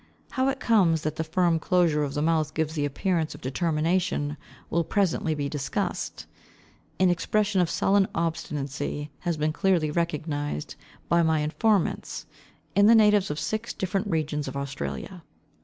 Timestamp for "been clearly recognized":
9.37-10.73